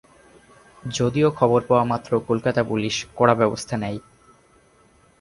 [0.91, 3.99] যদিও খবর পাওয়া মাত্র কলকাতা পুলিশ কড়া ব্যবস্থা নেয়।